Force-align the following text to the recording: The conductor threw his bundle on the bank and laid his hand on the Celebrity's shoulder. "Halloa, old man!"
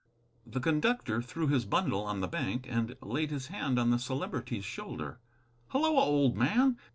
The 0.47 0.59
conductor 0.59 1.21
threw 1.21 1.45
his 1.47 1.63
bundle 1.65 2.01
on 2.01 2.21
the 2.21 2.27
bank 2.27 2.65
and 2.67 2.95
laid 3.03 3.29
his 3.29 3.49
hand 3.49 3.77
on 3.77 3.91
the 3.91 3.99
Celebrity's 3.99 4.65
shoulder. 4.65 5.19
"Halloa, 5.69 6.01
old 6.01 6.35
man!" 6.35 6.79